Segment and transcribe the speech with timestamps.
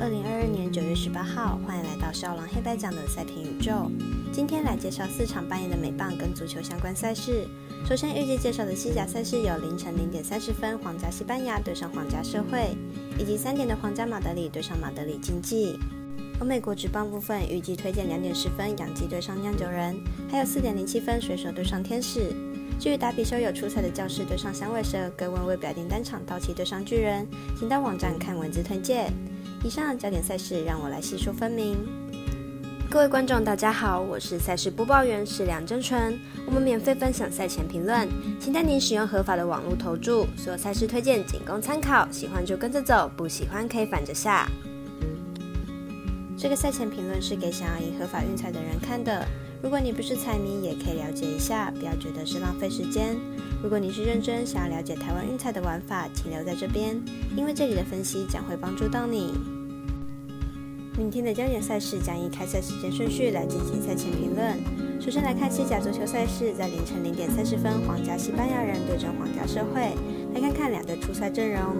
[0.00, 3.92] 二零二二年九月十八号，欢迎来到少狼黑白奖的赛评宇宙。
[4.32, 7.46] 今天来介绍四场半夜的美棒跟足球相关赛事。
[7.86, 12.74] 首先预计介绍的西甲赛事有凌晨零点三十分皇家西班牙对上皇家社会，
[13.18, 15.78] 以及三点的皇家马德里对上马德里竞技。
[16.40, 19.94] 而美国职棒部分预计推荐两点十分洋基对上酿酒人，
[20.30, 22.34] 还有四点零七分水手对上天使。
[22.78, 27.28] 至于打比修有出彩的教士对上响尾蛇，各位为表定单场道奇对上巨人，
[27.58, 29.12] 请到网站看文字推荐。
[29.62, 31.76] 以上焦点赛事，让我来细说分明。
[32.88, 36.18] 各位观众，大家好，我是赛事播报员是梁真纯。
[36.46, 38.08] 我们免费分享赛前评论，
[38.40, 40.26] 请带您使用合法的网络投注。
[40.34, 44.48] 所有赛事推荐仅供参考，喜欢就跟着走，不喜欢可以反着下。
[46.38, 49.28] 这个赛前评论是给想要赢合法运彩的人看的。
[49.62, 53.14] 如果你不是彩迷，也可以了解一下，不要觉得是浪费时间。
[53.62, 56.98] 如果你是认真想要了解台湾运彩的玩法，请留在这边，
[57.36, 59.34] 因为这里的分析将会帮助到你。
[60.96, 64.58] 明天的焦点赛事将以开赛时间顺序来进行赛前评论。
[65.00, 69.94] 首先来看西甲足球赛事，在凌晨零点三十分，皇家西班牙人对阵皇家社会，
[70.34, 71.76] 来看看两队出赛阵容。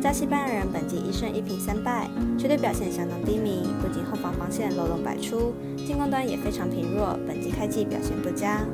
[0.00, 8.64] 皇家西班牙人本季一胜一平三败，球队表现相当低迷，不仅后防防线漏洞百出，进攻端也非常疲弱，本季开季表现不佳。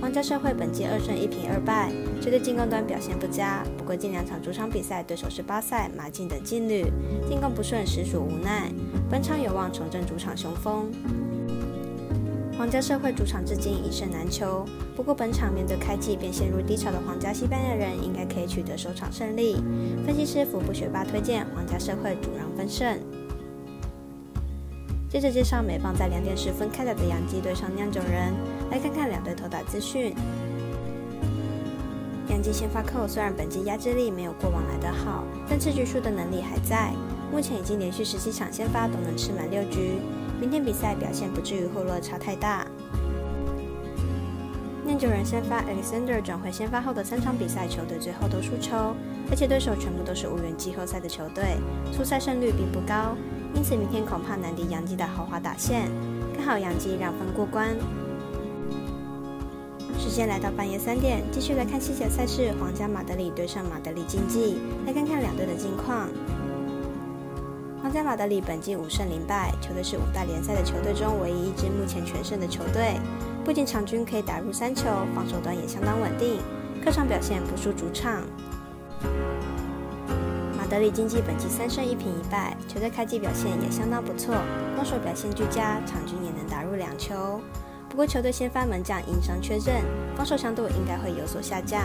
[0.00, 6.90] 皇家社会本季二胜一平二败，球队进攻端表现不佳，不过近两场主场比赛对手是巴塞、马竞等劲旅，
[7.28, 8.72] 进攻不顺实属无奈，
[9.10, 10.90] 本场有望重振主场雄风。
[12.56, 14.64] 皇家社会主场至今一胜难求，
[14.96, 19.56] 不过本场面对开季便陷入低潮的皇家西班牙人，应该可以取得首场胜利。
[20.06, 22.98] 分析师福布学霸推荐皇家社会主让分胜。
[25.10, 28.32] 接着介绍美棒在两点十分开打的洋基对上酿酒人，
[28.70, 30.14] 来看看两队投打资讯。
[32.30, 36.94] 洋基先发扣虽然本季压制力没有过往来得好，但吃局数的能力还在，
[37.30, 40.00] 目前已经连续十七场先发都能吃满六局。
[40.56, 42.66] 天比赛表现不至于后落差太大。
[44.86, 48.94] 酿酒人先发 Alexander 转回先发后的三场比赛，球队最后都输球，
[49.28, 51.58] 而且对手全部都是无缘季后赛的球队，
[51.92, 53.14] 出赛胜率并不高，
[53.54, 55.90] 因此明天恐怕难敌杨基的豪华打线。
[56.34, 57.76] 看好杨基让分过关。
[59.98, 66.08] 时间来到半夜三点，继续来看西甲赛事，皇家马德里对上马德里竞技，来看看两队的近况。
[67.82, 72.98] 皇家马德里本季五胜零败，球队是五大联赛的球队中唯一一支目前全胜的球队。
[73.44, 76.40] 不仅场均可以打入三球，防守端也相当稳定，
[76.82, 78.22] 客场表现不输主场。
[80.56, 84.34] 马德里竞技本季三胜一平一败，球队开季表现也相当不错，
[84.74, 87.40] 攻守表现俱佳，场均也能打入两球。
[87.88, 89.84] 不过球队先发门将因伤缺阵，
[90.16, 91.82] 防守强度应该会有所下降。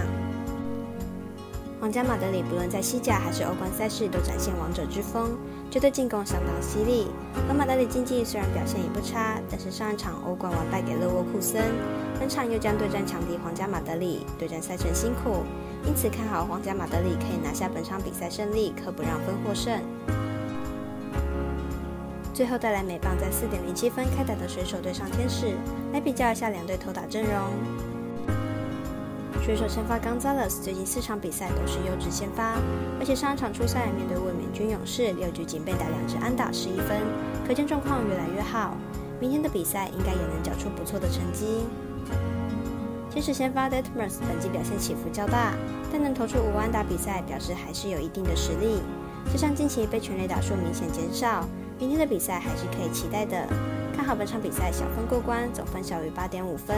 [1.81, 5.31] 皇家马德里不论在西甲还是欧冠赛事都展现王者之风，
[5.72, 7.08] 球队进攻相当犀利。
[7.50, 11.59] 而马德里竞技虽然表现也不差，但是上一场欧冠完败给勒沃库森，
[12.19, 15.42] 本场又将对战强敌皇家马德里，对战赛程辛苦，
[15.84, 19.81] 因此看好皇家马德里可以拿下本场比赛胜利，可不让分获胜。
[22.31, 25.56] 最后带来美棒在四点零七分开打的水手对上天使，
[25.92, 27.91] 来比较一下两队投打阵容。
[29.44, 32.53] 水手先发 Gonzalez 最近四场比赛都是优质先发，
[33.00, 37.02] 而且上一场初赛面对卫冕军勇士，六局仅被打两支安打十一分，
[37.47, 38.78] 可见状况越来越好。
[39.19, 41.66] 明天的比赛应该也能缴出不错的成绩。
[43.09, 45.53] 天使先发 Detmers 本季表现起伏较大，
[45.91, 48.80] 但能投出五安打比赛，表示还是有一定的实力。
[49.31, 51.50] 加上近期被全垒打数明显减少，
[51.80, 53.47] 明天的比赛还是可以期待的。
[53.96, 56.78] 看好本场比赛小分过关，总分小于八点五分。